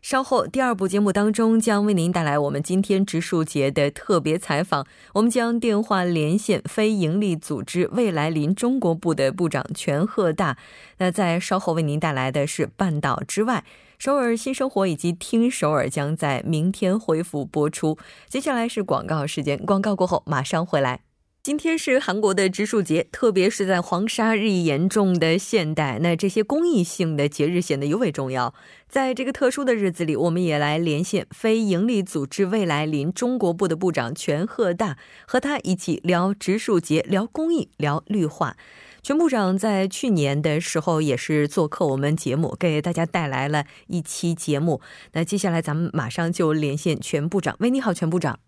[0.00, 10.56] 稍后第二部节目当中将为您带来我们今天植树节的特别采访，我们将电话连线非营利组织未来林中国部的部长全贺大。
[10.98, 13.64] 那在稍后为您带来的是半岛之外，
[13.98, 17.98] 首尔新生活以及听首尔将在明天恢复播出。
[18.28, 21.07] 接下来是广告时间，广告过后马上回来。
[21.48, 28.52] 今天是韩国的植树节，特别是在黄沙日益严重的现代，那这些公益性的节日显得尤为重要。
[28.86, 38.54] 在这个特殊的日子里，我们也来连线非营利组织未来林中国部的部长全鹤大，和他一起聊植树节，聊公益，聊绿化。
[39.02, 44.82] 全部长在去年的时候也是做客我们节目，给大家带来了一期节目。
[45.14, 47.56] 那接下来咱们马上就连线全部长。
[47.60, 48.38] 喂，你好，全部长。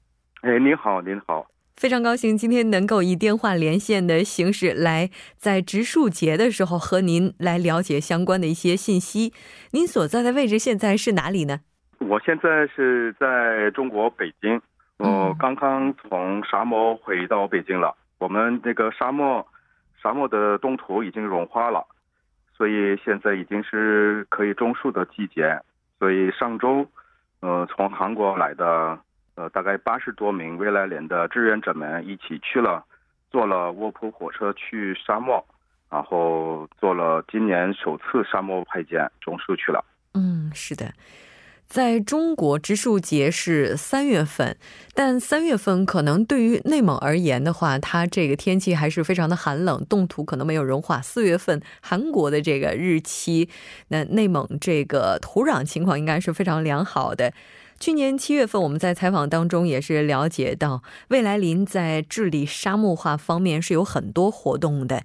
[0.43, 1.47] 哎，您好，您好。
[1.81, 9.33] 非常高兴今天能够以电话连线的形式来在植树节的时候和您来了解相关的一些信息。
[9.71, 11.61] 您所在的位置现在是哪里呢？
[12.01, 14.61] 我现在是在中国北京，
[14.99, 17.97] 我刚刚从沙漠回到北京了。
[18.19, 19.47] 我们这个沙漠，
[20.03, 21.83] 沙漠的冻土已经融化了，
[22.55, 25.59] 所以现在已经是可以种树的季节。
[25.99, 26.87] 所以上周，
[27.41, 28.99] 呃，从韩国来的。
[29.41, 32.85] 呃，大概八十多名未来连的志愿者们一起去了，
[33.31, 35.43] 坐了卧铺火车去沙漠，
[35.89, 39.83] 然后做了今年首次沙漠派件种树去了。
[40.13, 40.93] 嗯，是的，
[41.67, 44.59] 在中国植树节是三月份，
[44.93, 51.01] 但三月份可能对于内蒙而言的话，它这个天气还是非常的寒冷，冻土可能没有融化。
[51.01, 53.49] 四月份韩国的这个日期，
[53.89, 57.33] 那内蒙这个土壤情况应该是非常良好的。
[57.81, 65.03] 去年七月份，我们在采访当中也是了解到，未来林在治理沙漠化方面是有很多活动的。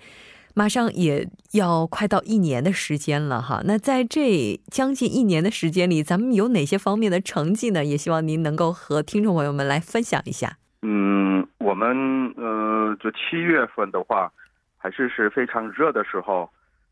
[0.53, 7.85] 马上也要快到一年的时间了哈，那在这将近一年的时间里，咱们有哪些方面的成绩呢？
[7.85, 10.57] 也希望您能够和听众朋友们来分享一下。
[10.81, 14.29] 嗯，我们呃，就七月份的话，
[14.77, 16.49] 还是是非常热的时候，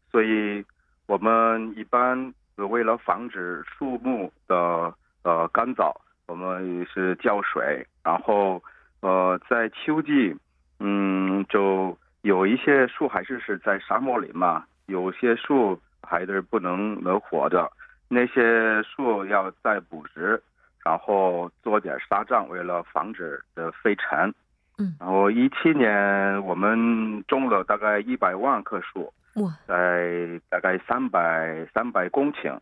[0.09, 0.63] 所以
[1.07, 4.93] 我们一般为了防止树木的。
[5.23, 5.89] 呃，干燥，
[6.27, 8.61] 我们是浇水，然后，
[8.99, 10.35] 呃，在秋季，
[10.81, 17.71] 嗯，就有一些树还是是在沙漠里嘛，有些树还是不能能活着，
[18.09, 20.43] 那些树要再补植，
[20.83, 24.33] 然后做点沙障，为了防止的飞尘。
[24.77, 32.59] 嗯，然后一七年我们种了大概一百万棵树，哇，在大概三百三百公顷，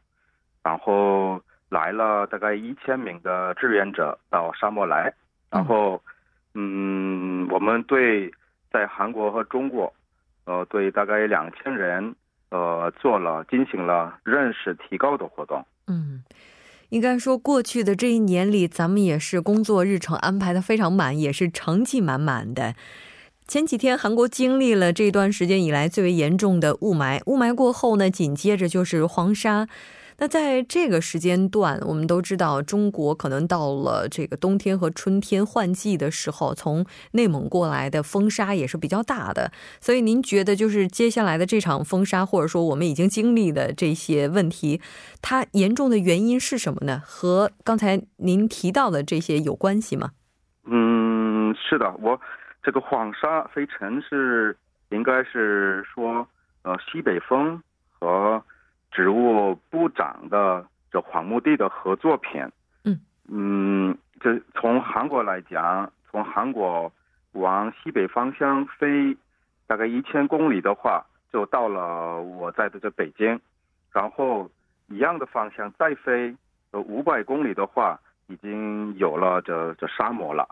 [0.62, 1.42] 然后。
[1.72, 5.14] 来了大概一千名的志愿者到沙漠来，
[5.50, 6.04] 然后，
[6.54, 8.30] 嗯，我们对
[8.70, 9.92] 在韩国和中国，
[10.44, 12.14] 呃，对大概两千人，
[12.50, 15.66] 呃，做了进行了认识提高的活动。
[15.88, 16.22] 嗯，
[16.90, 22.76] 应该说过去的这一年里，咱们也是工作日程安排的非常满，也是成绩满满的。
[23.48, 29.70] 前几天韩国经历了这段时间以来最为严重的雾霾，雾霾过后呢，紧接着就是黄沙。
[30.22, 39.52] 那在这个时间段，我们都知道，中国可能到了这个冬天和春天换季的时候，从内蒙过来的风沙也是比较大的。
[39.80, 44.80] 所以，您觉得就是接下来的这场风沙，或者说我们已经经历的这些问题，
[45.24, 47.02] 它严重的原因是什么呢？
[47.04, 50.12] 和刚才您提到的这些有关系吗？
[50.66, 52.22] 嗯，是的，我
[52.62, 54.56] 这个黄沙飞尘是
[54.92, 56.28] 应该是说，
[56.62, 57.60] 呃，西北风
[58.00, 58.40] 和。
[58.92, 62.52] 植物不长的这黄墓地的合作片，
[62.84, 63.00] 嗯
[63.30, 66.92] 嗯，这从韩国来讲，从韩国
[67.32, 69.16] 往西北方向飞
[69.66, 73.40] 大概一千公里的话，就到了我在的这北京，
[73.94, 74.52] 然后
[74.90, 76.36] 一样的方向再飞
[76.72, 77.98] 呃五百公里的话，
[78.28, 80.46] 已经有了这这沙漠了，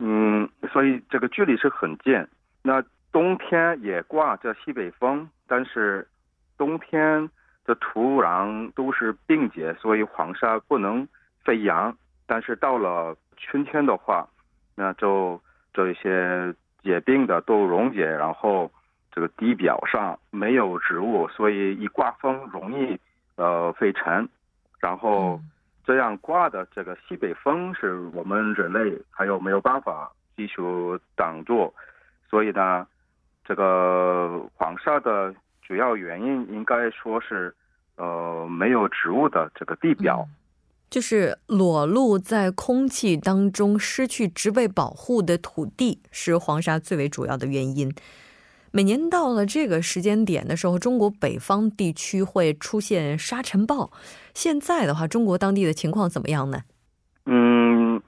[0.00, 2.26] 嗯，所以这个距离是很近。
[2.62, 2.82] 那
[3.12, 6.08] 冬天也刮着西北风，但是
[6.56, 7.30] 冬天。
[7.68, 11.06] 的土壤都是病结，所以黄沙不能
[11.44, 11.94] 飞扬。
[12.26, 14.26] 但是到了春天的话，
[14.74, 15.38] 那就
[15.74, 18.72] 这些结冰的都溶解，然后
[19.12, 22.98] 这个地表上没有植物，所以一刮风容易
[23.36, 24.26] 呃飞尘，
[24.80, 25.38] 然后
[25.84, 30.62] 这样刮的这个西北风是我们人类还有没有办法继续
[31.14, 31.74] 挡住，
[32.30, 32.86] 所以呢，
[33.44, 35.34] 这个黄沙的
[35.68, 37.54] 主要原因应该说是，
[37.96, 40.26] 呃，没有植物的这个地表。
[40.88, 47.94] 就是裸露在空气当中、失去植被保护的土地，是黄沙最为主要的原因。
[48.70, 53.90] 每年到了这个时间点的时候，中国北方地区会出现沙尘暴。
[54.32, 56.62] 现在的话，中国当地的情况怎么样呢？
[57.26, 58.00] 嗯，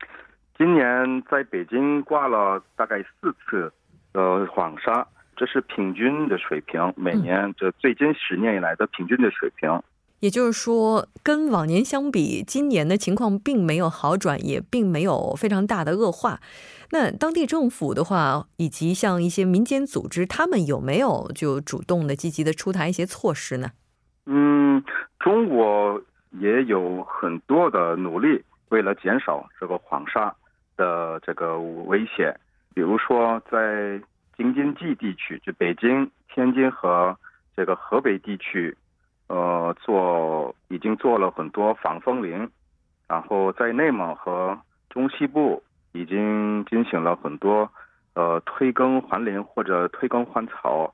[0.56, 3.70] 今年在北京刮了大概四次
[4.14, 5.06] 的黄沙，
[5.40, 9.82] 这是平均的水平，每年这最近十年以来的平均的水平。
[10.18, 16.40] 也就是说，跟往年相比，今年的情况并没有好转，也并没有非常大的恶化。
[16.90, 23.70] 那当地政府的话，以及像一些民间组织，他们有没有就主动的、积极的出台一些措施呢？
[24.26, 24.84] 嗯，
[25.18, 25.98] 中国
[26.32, 30.34] 也有很多的努力，为了减少这个黄沙
[30.76, 32.38] 的这个危险。
[32.74, 34.00] 比如说，在
[34.40, 37.14] 京津冀地区，就北京、天津和
[37.54, 38.74] 这个河北地区。
[39.26, 42.48] 呃，做已经做了很多防风林，
[43.06, 44.58] 然后在内蒙和
[44.88, 47.70] 中西部已经进行了很多
[48.14, 50.92] 呃推耕还林或者推耕还草，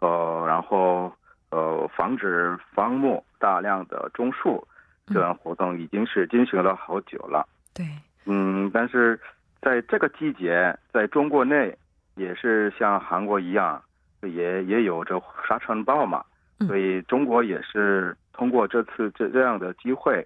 [0.00, 1.10] 呃，然后
[1.50, 4.64] 呃防止伐木大量的种树，
[5.06, 7.48] 这样活动已经是进行了好久了。
[7.74, 7.84] 对，
[8.26, 9.18] 嗯，但是
[9.62, 11.76] 在这个季节，在中国内
[12.16, 13.82] 也是像韩国一样，
[14.22, 16.24] 也也有着沙尘暴嘛。
[16.66, 20.24] 所以中国也是通过这次这这样的机会，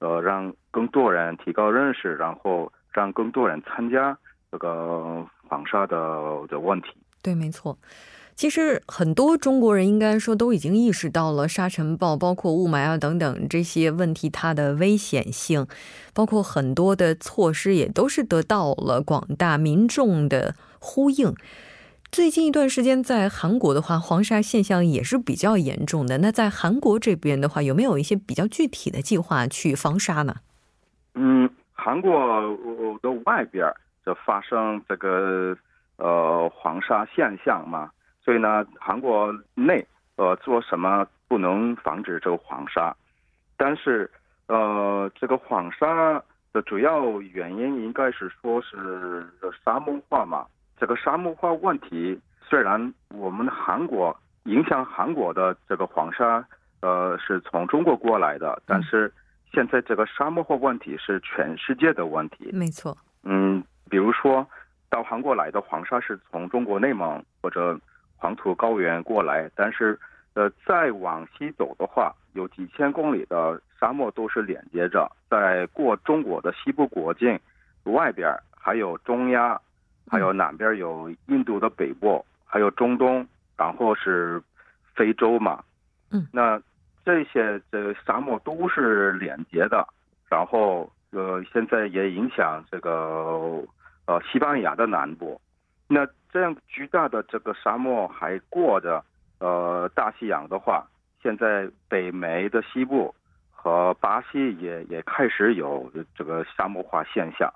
[0.00, 4.18] 呃，让更多人提高认识，然后让更多人参加
[4.50, 5.96] 这个防沙的
[6.48, 6.88] 的问题。
[7.22, 7.78] 对，没错。
[8.34, 15.66] 其实很多中国人应该说都已经意识到了沙尘暴、包括雾霾啊等等这些问题它的危险性，
[16.12, 21.34] 包括很多的措施也都是得到了广大民众的呼应。
[22.12, 26.18] 最近一段时间，在韩国的话，黄沙现象也是比较严重的。
[26.18, 30.36] 那在韩国这边的话，有没有一些比较具体的计划去防沙呢？
[31.14, 32.16] 嗯，韩国
[33.02, 33.66] 的外边
[34.04, 35.56] 就发生这个
[35.96, 37.90] 呃黄沙现象嘛，
[38.24, 39.84] 所以呢，韩国内
[40.14, 42.94] 呃做什么不能防止这个黄沙？
[43.56, 44.08] 但是
[44.46, 49.26] 呃，这个黄沙的主要原因应该是说是
[49.64, 50.46] 沙漠化嘛。
[50.78, 54.14] 这个沙漠化问题，虽然我们韩国
[54.44, 56.46] 影响韩国的这个黄沙，
[56.80, 59.10] 呃，是从中国过来的，但是
[59.50, 62.50] 现在这个沙漠化问题是全世界的问题。
[62.52, 62.96] 没错。
[63.24, 64.46] 嗯，比如说
[64.90, 67.78] 到韩国来的黄沙是从中国内蒙或者
[68.14, 69.98] 黄土高原过来，但是
[70.34, 77.40] 呃，再往西走的话，有几千公里的沙漠都是连接着，在过中国的西部国境
[77.84, 79.58] 外边还有中亚。
[80.08, 83.26] 还有南边有印度的北部，还有中东，
[83.56, 84.40] 然后是
[84.94, 85.64] 非洲嘛。
[86.12, 86.62] 嗯，那
[87.04, 89.84] 这些这沙漠都是连接的，
[90.30, 93.60] 然后呃，现在也影响这个
[94.06, 95.40] 呃西班牙的南部。
[95.88, 99.04] 那这样巨大的这个沙漠还过着
[99.40, 100.86] 呃大西洋的话，
[101.20, 103.12] 现在北美的西部
[103.50, 107.52] 和巴西也也开始有这个沙漠化现象，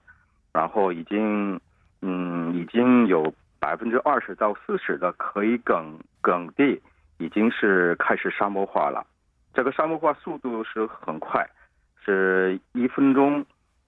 [0.53, 1.61] 然后已经。
[2.03, 6.81] 嗯，已经有百分之二十到四十的可以耕耕地
[7.19, 9.07] 已经是开始沙漠化了。
[9.53, 11.47] 这个沙漠化速度是很快，
[12.03, 13.45] 是一分钟，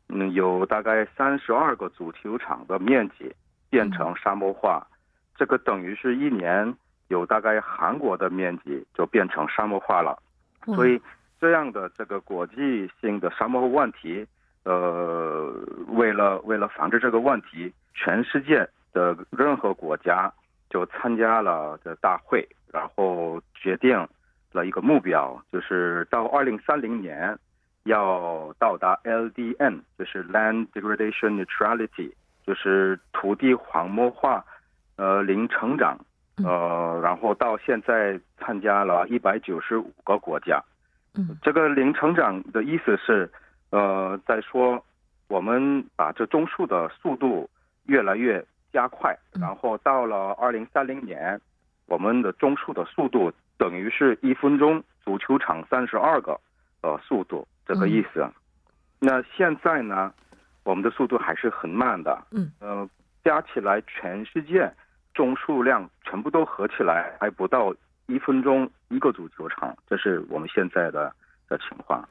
[0.09, 3.35] 嗯，有大概三十二个足球场的面积
[3.71, 4.87] 变成沙漠化。
[5.35, 6.75] 这个等于是一年
[7.09, 10.23] 有大概韩国的面积就变成沙漠化了。
[10.67, 11.01] 所以
[11.41, 14.27] 这样的这个国际性的沙漠问题。
[14.65, 15.53] 呃，
[15.89, 20.33] 为了为了防止这个问题，全世界的任何国家
[20.71, 24.07] 就参加了的大会，然后决定
[24.53, 27.37] 了一个目标，就是到二零三零年
[27.83, 32.13] 要到达 LDN，就是 Land Degradation Neutrality，
[32.47, 34.45] 就是土地荒漠化，
[34.95, 35.99] 呃，零成长，
[36.37, 40.63] 呃，然后到现在参加了一百九十五个国家。
[41.15, 43.29] 嗯，这个零成长的意思是。
[43.73, 44.85] 呃，再说，
[45.29, 47.51] 我们把这种树的速度
[47.87, 51.41] 越来越加快，然后到了二零三零年，
[51.87, 56.39] 我们的种树的速度等于是一分钟足球场三十二个，
[56.83, 58.31] 呃，速度这个意思。
[59.01, 60.13] 那现在呢，
[60.63, 62.23] 我们的速度还是很慢的。
[62.31, 62.53] 嗯。
[62.61, 62.89] 呃，
[63.25, 64.69] 加起来全世界
[65.15, 67.73] 种树量全部都合起来还不到
[68.07, 71.15] 一分钟一个足球场，这是我们现在的
[71.49, 72.07] 的情况。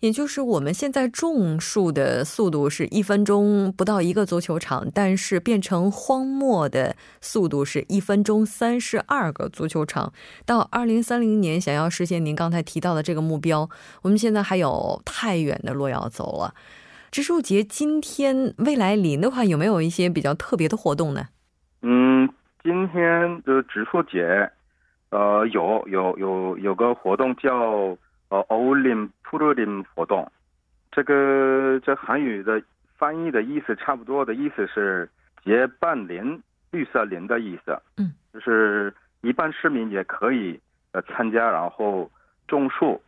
[0.00, 10.12] 也就是我们现在种树的速度是一分钟不到一个足球场，但是变成荒漠的速度是一分钟三十二个足球场。
[10.44, 13.70] 到二零三零年，想要实现您刚才提到的这个目标，
[14.02, 16.54] 我们现在还有太远的路要走了。
[17.10, 21.28] 植树节今天未来临的话，有没有一些比较特别的活动呢？
[21.80, 22.28] 嗯，
[22.62, 24.50] 今天的植树节，
[25.08, 27.96] 呃，有有有有个活动叫。
[28.34, 30.28] 呃，欧林普罗林活动，
[30.90, 32.60] 这个这韩语的
[32.98, 35.08] 翻译的意思差不多的意思是
[35.44, 37.80] 结伴林，绿色林的意思。
[37.96, 40.58] 嗯，就是一般市民也可以
[40.90, 42.10] 呃参加，然后
[42.48, 43.00] 种树，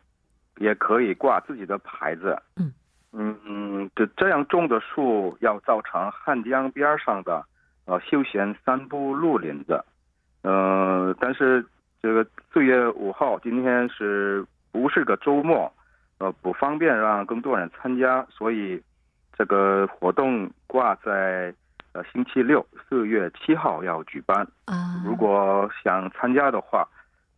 [0.59, 2.41] 也可以挂自己的牌子。
[2.55, 2.71] 嗯
[3.11, 7.45] 嗯嗯，这这样种的树要造成汉江边上的
[7.83, 9.83] 呃休闲散步路林子。
[10.43, 11.65] 呃，但是
[12.01, 14.45] 这个四月五号今天是。
[14.77, 15.73] 不是个周末，
[16.19, 18.79] 呃，不方便让更多人参加，所以
[19.35, 21.51] 这个活动挂在
[21.93, 24.47] 呃星期六，四月七号要举办。
[24.65, 26.87] 啊，如果想参加的话，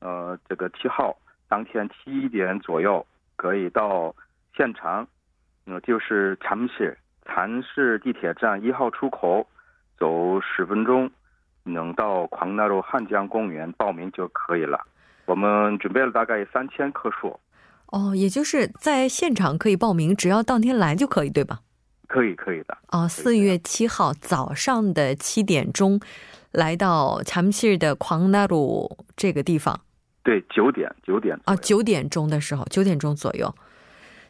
[0.01, 1.15] 呃，这个七号
[1.47, 3.05] 当天七点左右
[3.37, 4.13] 可以到
[4.53, 5.07] 现场，
[5.65, 9.47] 呃，就是长市长市地铁站一号出口，
[9.97, 11.09] 走十分钟。
[11.63, 14.85] 能到狂纳路汉江公园报名就可以了。
[15.29, 17.39] 我们准备了大概三千棵树，
[17.91, 21.59] 哦，也就是在现场可以报名，只要当天来就可以，对吧？
[22.07, 22.75] 可以，可以的。
[22.87, 25.99] 哦，四月七号早上的七点钟，
[26.51, 29.79] 来到长西的狂纳鲁这个地方。
[30.23, 33.53] 对，九点，九点啊，九点钟的时候，九点钟左右。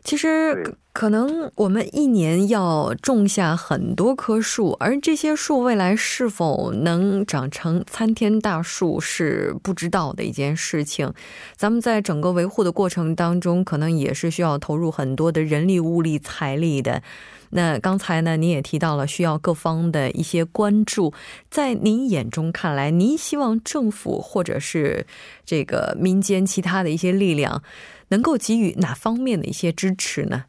[0.04, 11.14] 其实可能我们一年要种下很多棵树，而这些树未来是否能长成参天大树是不知道的一件事情。
[11.56, 17.04] 咱们在整个维护的过程当中，可能也是需要投入很多的人力、物力、财力的。
[17.52, 21.14] 那刚才呢，您也提到了需要各方的一些关注。
[21.50, 25.06] 在您眼中看来，您希望政府或者是
[25.46, 27.62] 这个民间其他的一些力量。
[28.10, 30.46] 能够给予哪方面的一些支持呢？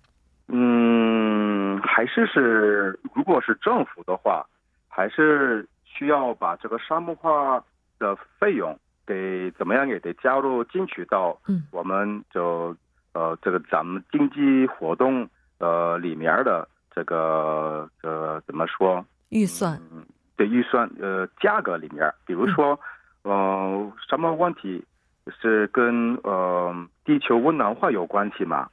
[0.49, 4.45] 嗯，还是是，如果是政府的话，
[4.89, 7.63] 还是需要把这个沙漠化
[7.99, 8.77] 的费用
[9.07, 12.75] 给怎么样也得加入进去到，嗯，我们就
[13.13, 19.81] 呃这个咱们经济活动呃里面的这个呃怎么说预算？
[19.93, 20.05] 嗯，
[20.37, 22.79] 对预算呃价格里面，比如说
[23.23, 24.85] 呃什么问题？
[25.31, 28.69] 是跟呃地球温暖化有关系嘛？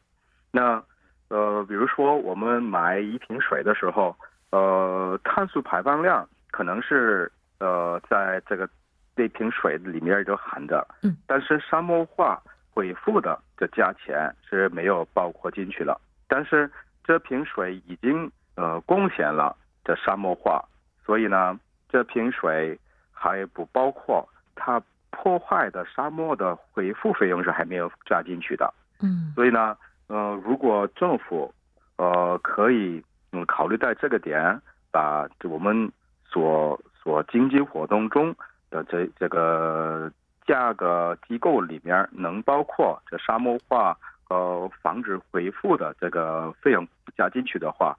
[0.51, 0.81] 那
[1.29, 4.15] 呃，比如说我们买一瓶水的时候，
[4.51, 8.69] 呃，碳素排放量可能是呃在这个
[9.15, 12.41] 这瓶水里面就含着，嗯，但是沙漠化
[12.73, 15.99] 恢复的这价钱是没有包括进去了。
[16.27, 16.71] 但是
[17.03, 20.63] 这瓶水已经呃贡献了这沙漠化，
[21.05, 21.59] 所以呢，
[21.89, 22.79] 这瓶水
[23.11, 24.81] 还不包括它。
[25.09, 29.75] 破坏的沙漠的恢复费用是还没有加进去的，嗯，所以呢，
[30.07, 31.53] 呃，如果政府，
[31.97, 34.61] 呃，可以嗯考虑在这个点，
[34.91, 35.91] 把我们
[36.25, 38.35] 所所经济活动中
[38.69, 40.11] 的这这个
[40.45, 43.97] 价格机构里面能包括这沙漠化
[44.29, 46.87] 呃防止恢复的这个费用
[47.17, 47.95] 加进去的话，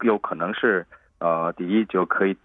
[0.00, 0.86] 有可能是
[1.18, 2.36] 呃第一就可以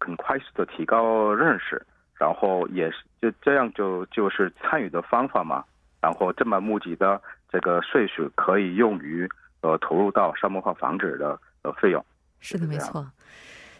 [0.00, 1.80] 很快速的提高认识。
[2.18, 5.64] 然后也是就这样就就是参与的方法嘛，
[6.00, 7.20] 然后这么募集的
[7.50, 9.28] 这个税数可以用于
[9.60, 12.04] 呃投入到沙漠化防止的呃费用。
[12.40, 13.10] 是的，没错。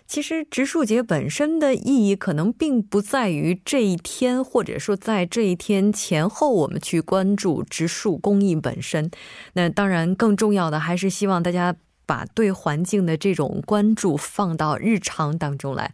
[0.06, 9.10] 其实植树节本身的意义可能并不在于这一天，或者说在这一天前后我们去关注植树公益本身。
[9.52, 11.76] 那当然，更重要的还是希望大家
[12.06, 15.92] 把对环境的这种关注放到日常当中来。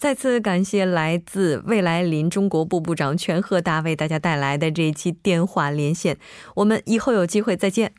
[0.00, 6.16] 再次感谢来自未来林中国部部长全贺达为大家带来的这一期电话连线，
[6.54, 7.92] 我们以后有机会再见。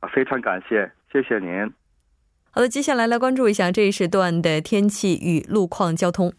[0.00, 1.72] 啊，非常感谢，谢谢您。
[2.50, 6.34] 好的，接下来来关注一下这一时段的天气与路况、交通。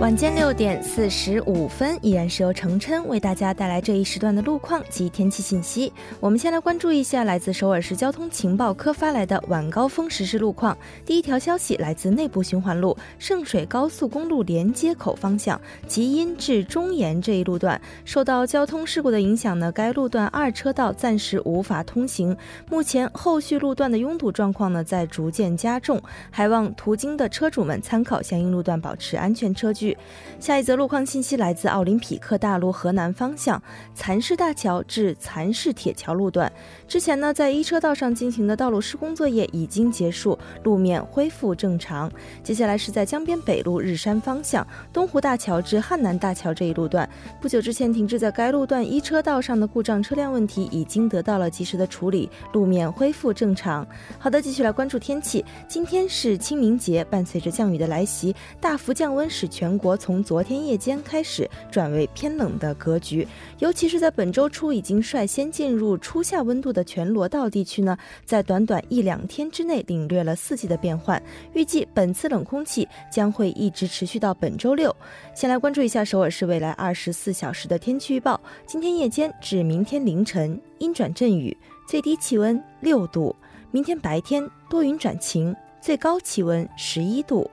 [0.00, 5.92] 晚间六点四十五分，依然是由程琛为大家带来这一时段的路况及天气信息。
[6.18, 10.74] 我们先来关注一下来自首尔市交通情报科发来的晚高峰实时路况。
[11.04, 22.34] 第一条消息来自内部循环路圣水高速公路连接口方向吉阴至中岩这一路段，受到交通事故的影响呢，该路段二车道暂时无法通行。
[22.70, 29.89] 目前后续路段的拥堵状况呢在逐渐加重，还望途经的车主们参考相应路段，保持安全车距。
[30.38, 33.62] 下一则路况信息来自奥林匹克大路河南方向
[33.94, 36.50] 蚕市大桥至蚕市铁桥路段。
[36.88, 42.10] 之前呢，在一车道上进行的道路施工作业已经结束，路面恢复正常。
[42.42, 47.08] 接下来是在江边北路日山方向东湖大桥至汉南大桥这一路段，
[47.40, 53.86] 不久之前停滞在该路段一车道上的故障车辆问题已经得到了及时的处理，路面恢复正常。
[54.18, 55.44] 好的，继续来关注天气。
[55.68, 63.26] 今天是清明节，伴随着降雨的来袭，大幅降温使全国从昨天夜间开始转为偏冷的格局，
[63.58, 71.20] 尤其是在本周初已经率先进入初夏温度的全罗道地区呢，在短短一两天之内领略了四季的变换。
[71.54, 74.94] 预计本次冷空气将会一直持续到本周六。
[75.34, 81.56] 先来关注一下首尔市未来二十四小时的天气预报：今天夜间至明天凌晨阴转阵雨，
[81.88, 83.34] 最低气温六度；
[83.70, 87.50] 明天白天多云转晴，最高气温十一度。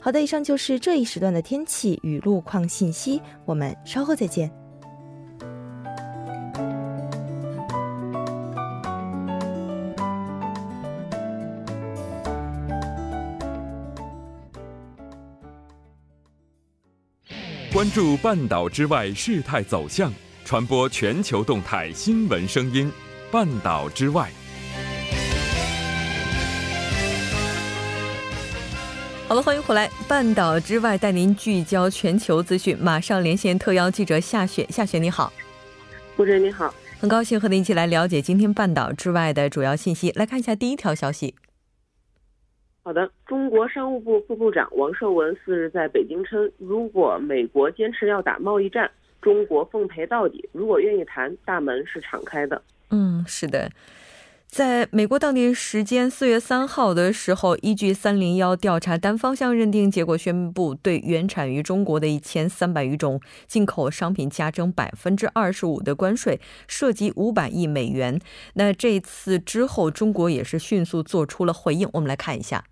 [0.00, 4.50] 好的，以上就是这一时段的天气与路况信息，我们稍后再见。
[17.70, 20.12] 关注半岛之外事态走向，
[20.44, 22.90] 传播全球动态新闻声音，
[23.30, 24.30] 半岛之外。
[29.28, 32.74] 好了，欢迎回来，半岛之外带您聚焦全球资讯。
[32.78, 35.30] 马上连线特邀记者夏雪，夏雪你好，
[36.16, 40.10] 主持人你好，很高兴和您一起来了解今天半岛之外的主要信息。
[40.12, 41.34] 来看一下第一条消息。
[42.82, 50.48] 好的，中国商务部副部长王受文四日在北京称，如果美国坚持要打贸易战，中国奉陪到底。
[50.52, 52.62] 如果愿意谈，大门是敞开的。
[52.88, 53.70] 嗯，是的。
[54.50, 68.18] 在美国当地时间四月三号的时候，依据三零幺调查单方向认定结果，宣布对原产于中国的一千三百余种进口商品加征百分之二十五的关税，涉及五百亿美元。
[68.54, 71.86] 那这次之后，中国也是迅速做出了回应。
[71.92, 72.64] 我们来看一下。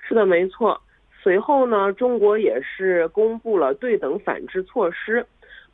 [0.00, 0.82] 是的，没错。
[1.22, 5.24] 随后呢，中国也是公布了对等反制措施。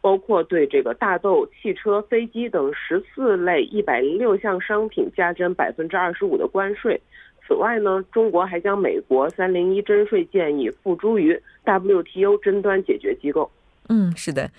[0.03, 7.01] 包括对这个大豆、汽车、飞机等十四类一百零六项商品加征百分之二十五的关税。
[7.47, 13.51] 此外呢，中国还将美国三零一征税建议付诸于 WTO 争端解决机构。
[13.89, 14.51] 嗯，是的，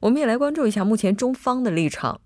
[0.00, 2.20] 我们也来关注一下目前中方的立场。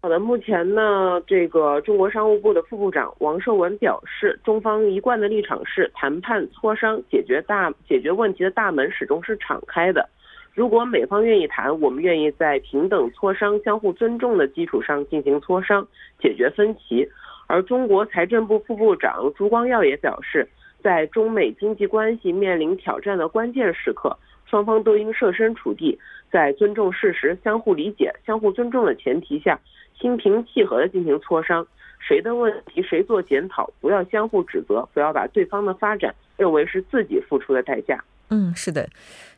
[0.00, 10.08] 好的，目前呢，这个中国商务部的副部长王受文表示，中方一贯的立场是谈判、磋商、解决大解决问题的大门始终是敞开的。
[10.54, 15.86] 如果美方愿意谈，我们愿意在平等磋商、相互尊重的基础上进行磋商，
[16.20, 17.08] 解决分歧。
[17.46, 20.46] 而中国财政部副部长朱光耀也表示，
[20.82, 25.98] 在中美经济关系面临挑战的关键时刻，双方都应设身处地，
[26.30, 29.58] 在尊重事实、相互理解、相互尊重的前提下，
[29.98, 31.66] 心平气和地进行磋商。
[31.98, 38.04] 谁的问题谁做检讨，不要相互指责，不要把对方的发展认为是自己付出的代价。
[38.32, 38.88] 嗯，是的，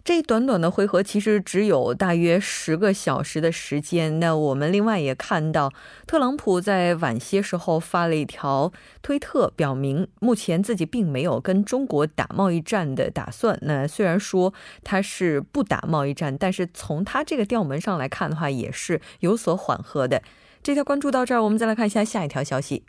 [0.04, 4.20] 这一短短的回合其实只有大约十个小时的时间。
[4.20, 5.72] 那我们另外也看到，
[6.06, 13.58] 特朗普在晚些时候发了一条推特，表明目前自己并没有跟中国打贸易战的打算。
[13.62, 14.54] 那虽然说
[14.84, 20.22] 他是不打贸易战，但是从他这个调门上来看的话，也是有所缓和的。
[20.62, 22.84] 这条关注到这儿，我们再来看一下下一条消息。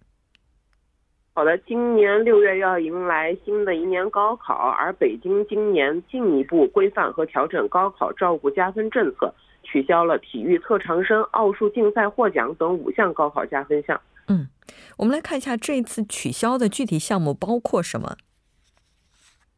[1.37, 13.99] 好的，今年六月要迎来新的一年高考，而北京今年进一步规范和调整高考照顾加分政策，取消了体育特长生、奥数竞赛获奖等五项高考加分项。
[14.29, 14.47] 嗯，
[14.95, 18.15] 我们来看一下这次取消的具体项目包括什么。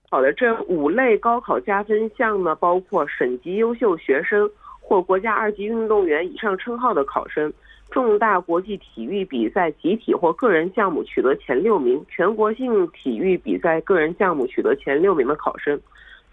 [0.10, 7.54] 好的，这五类高考加分项呢，包括省级优秀学生或国家二级运动员以上称号的考生。
[7.90, 15.80] 重大国际体育比赛集体或个人项目取得前六名，全国性体育比赛个人项目取得前六名的考生，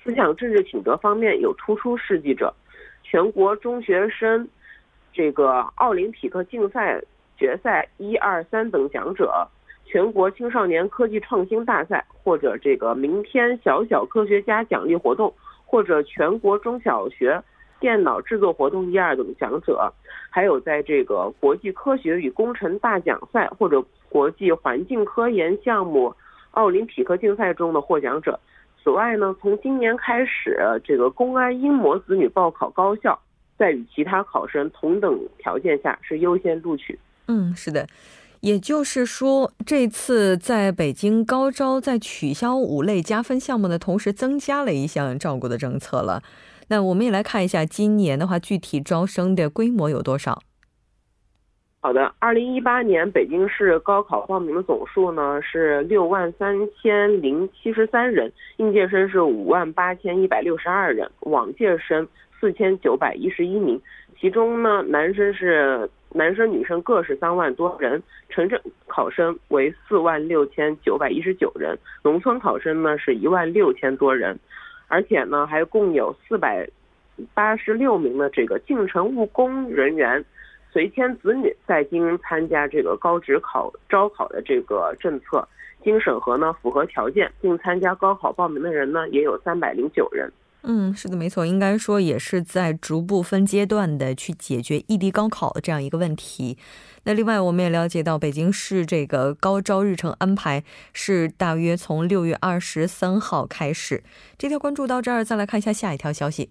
[0.03, 2.53] 思想政治品德方面有突出事迹者，
[3.03, 4.47] 全国中学生
[5.13, 7.01] 这个奥林匹克竞赛
[7.37, 9.47] 决赛一二三等奖者，
[9.87, 15.33] 全国青少年科技创新大赛，或者这个明天小小科学家奖励活动，
[15.65, 17.41] 或者全国中小学
[17.85, 19.93] 电脑制作活动一二等奖者，
[20.31, 26.11] 还有在这个国际科学与工程大奖赛或者国际环境科研项目
[26.53, 28.41] 奥林匹克竞赛中的获奖者。
[28.83, 33.21] 此外呢，从今年开始，这个公安英模子女报考高校，
[33.59, 36.99] 在与其他考生同等条件下是优先录取。
[37.29, 37.87] 嗯，是的。
[38.41, 46.23] 也就是说，这次在北京高招，在取消五类加分项目的同时，增加了一项照顾的政策了。
[46.69, 50.43] 那我们也来看一下，今年的话，具体招生的规模有多少？
[51.81, 62.07] 好的，二零一八年北京市高考报名的总数呢是六万三千零七十三人，应届生是五万八千一百六十二人，往届生
[62.41, 63.81] 四千九百一十一名，
[64.19, 65.91] 其中呢，男生是。
[66.17, 74.39] 男生女生各是三万多人，城镇考生为四万六千九百一十九人，农村考生呢是一万六千多人，
[74.89, 76.69] 而且呢还共有四百
[77.33, 80.25] 八十六名的这个进城务工人员
[80.73, 85.47] 随迁子女在京参加这个高职考招考的这个政策，
[85.83, 90.31] 经审核呢符合条件并参加高考报名的人呢也有三百零九人。
[90.67, 96.57] 嗯，是的，没错，应该说也是在逐步分阶段的去解决异地高考这样一个问题。
[97.05, 104.03] 那另外，我们也了解到，北京市这个高招日程安排是大约从六月二十三号开始。
[104.39, 106.51] 这条关注到这儿，再来看一下下一条消息。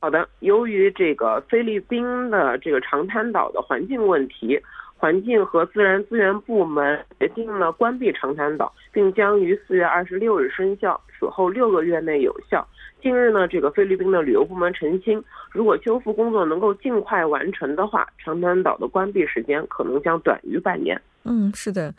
[0.00, 4.60] 好的，由于这个菲律宾的这个长滩岛的环境问题。
[5.00, 12.68] 环境和自然资源部门决定了关闭长滩岛，并将于四月二十六日生效，此后六个月内有效。
[13.00, 21.00] 近日呢，这个菲律宾的旅游部门澄清，如果修复工作能够尽快完成的话，长滩岛的关闭时间可能将短于半年。
[21.24, 21.94] 嗯，是的，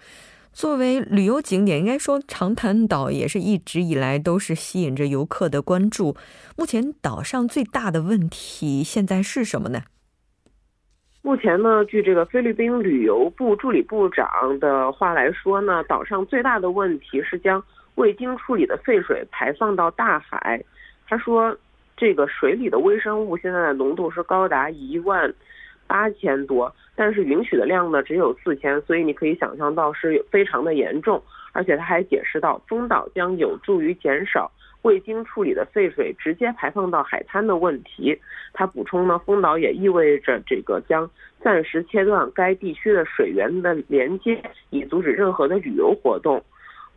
[0.54, 6.16] 作为旅游景点，应该说长滩岛也是一直以来都是吸引着游客的关注。
[6.56, 9.82] 目前岛上最大的问题现在是什么呢？
[11.24, 20.60] 目前呢，据这个菲律宾旅游部助理部长的话来说呢，岛上最大的问题是将未经处理的废水排放到大海。
[21.08, 21.56] 他说，
[21.96, 25.32] 这个水里的微生物现在的浓度是高达一万
[25.86, 31.22] 八千多，但是允许的量呢只有四千，所以你可以想象到是非常的严重。
[31.54, 34.52] 而且他还解释到，封岛将有助于减少。
[34.84, 38.20] 未经处理的废水直接排放到海滩的问题，
[38.54, 46.44] 他补充呢，封岛也意味着这个将暂时切断该地区的水源的连接，以阻止任何的旅游活动。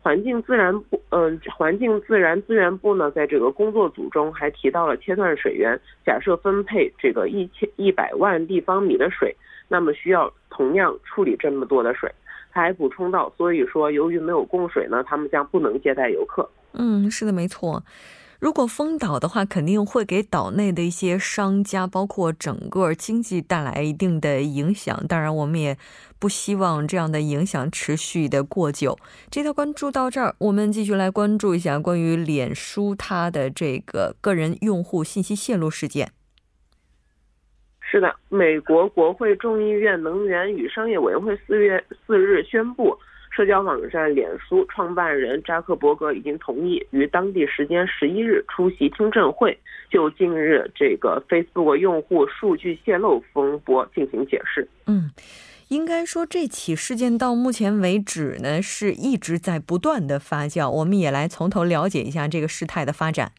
[0.01, 9.35] 环境自然部，嗯，环境自然资源部呢，在这个工作组中还提到了切断水源，假设分配这个一千一百万立方米的水，
[9.67, 12.11] 那么需要同样处理这么多的水。
[12.51, 16.47] 他还补充到，所以说由于没有供水呢，他们将不能接待游客。
[16.77, 17.83] 嗯，是的，没错。
[18.37, 25.03] 如果封岛的话，肯定会给岛内的一些商家，包括整个经济带来一定的影响。
[25.07, 25.77] 当然，我们也
[26.19, 28.99] 不希望这样的影响持续的过久。
[29.31, 36.11] 这条关注到这儿，我们继续来关注一下关于脸书它的这个个人用户信息泄露事件。
[37.79, 42.95] 是的，美国国会众议院能源与商业委员会四月四日宣布。
[43.35, 49.57] 社交网站脸书创办人扎克伯格已经同意于当地时间十一日出席听证会，
[49.89, 54.65] 就近日这个 Facebook 用户数据泄露风波进行解释。
[54.87, 55.11] 嗯，
[55.67, 60.69] 应该说这起事件到目前为止呢是一直在不断的发酵。
[60.69, 63.33] 我们也来从头了解一下这个事态的发展。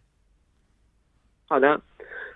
[1.48, 1.80] 好的，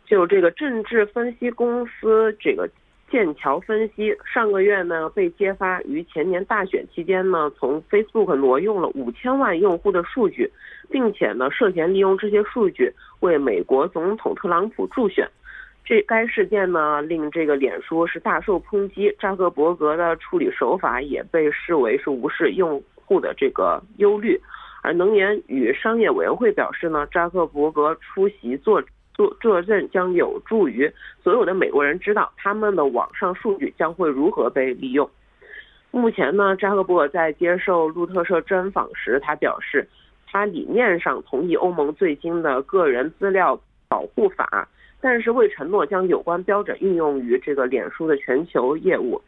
[0.06, 2.66] 就这个政治分析公司这个。
[3.10, 10.48] 剑桥分析上个月呢被揭发于前年大选期间呢从 Facebook 挪用了五千万用户的数据，
[10.88, 15.28] 并且呢涉嫌利用这些数据为美国总统特朗普助选。
[15.84, 24.40] 这该事件呢令这个脸书是大受抨击，扎克伯格的处理手法也被视为是无视用户的这个忧虑。
[24.82, 28.80] 而能源与商业委员会表示呢，扎克伯格出席作。
[29.20, 30.90] 作作证将有助于
[31.22, 35.10] 所有的美国人知道他们的网上数据将会如何被利用。
[35.90, 39.86] 目前呢，扎克伯在接受路透社专访时，他表示，
[40.26, 44.66] 他理念上同意欧盟最新的个人资料保护法，
[45.02, 49.20] 但是未承诺将有关标准应用于这个脸书的全球业务。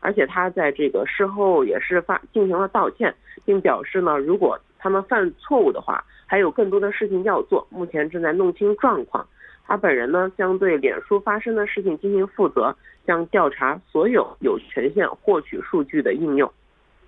[0.00, 3.14] 而且他在这个事后也是发进行了道歉，
[3.46, 9.26] 并表示呢，如果他们犯错误的话，还有更多的事情要做，目前正在弄清状况。
[9.68, 12.74] 他本人呢将对脸书发生的事情进行负责，
[13.06, 16.50] 将调查所有有权限获取数据的应用。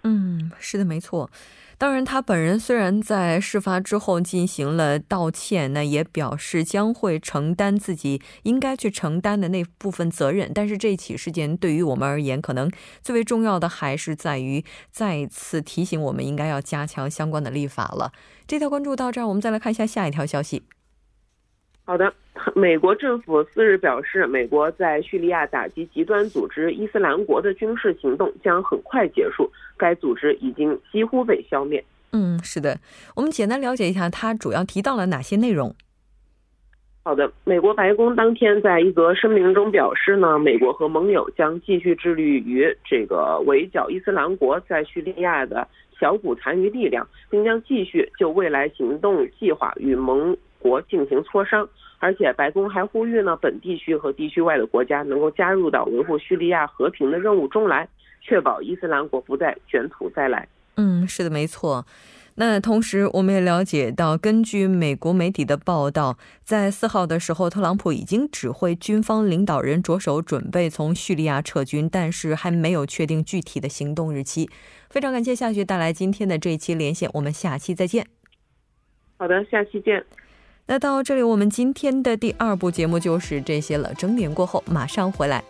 [0.03, 1.31] 嗯，是的，没错。
[1.77, 10.53] 当然，他本人虽然在事发之后进行了道歉，那也表示将会承担自己应该去承担的那部分责任。
[10.55, 12.71] 但是这起事件对于我们而言，可能
[13.01, 18.13] 最为重要的还是在于再次提醒我们应该要加强相关的立法了。
[18.47, 20.63] 这条关注到这儿，我们再来看一下下一条消息。
[21.91, 22.15] 好的，
[22.55, 29.51] 美国政府四日表示，美国在叙利亚打击极端组织伊斯兰国的军事行动将很快结束。
[29.77, 31.85] 该组织已经几乎被消灭。
[32.13, 32.79] 嗯，是的，
[33.17, 35.75] 我们简单了解一下，它主要提到了哪些内容？
[37.03, 45.67] 好的，美国白宫当天在一则声明中表示呢，美国和盟友将继续致力于这个围剿伊斯兰国在叙利亚的
[45.99, 51.69] 小股残余力量，并将继续就未来行动计划与盟国进行磋商。
[51.99, 57.89] 而且，白宫还呼吁呢，本地区和地区外的国家能够加入到维护叙利亚和平的任务中来。
[58.23, 60.47] 确保伊斯兰国不再卷土再来。
[60.77, 61.87] 嗯，是的，没错。
[62.37, 74.49] 那同时，我们也了解到，根据美国媒体的报道，在四号的时候，特朗普已经指挥军方领导人着手准备从叙利亚撤军，但是还没有确定具体的行动日期。
[74.89, 78.07] 非常感谢夏雪带来今天的这一期连线，我们下期再见。
[79.19, 80.03] 好的，下期见。
[80.71, 83.93] 那到这里，我们今天的第二部节目就是这些了。
[83.95, 85.43] 整点过后马上回来。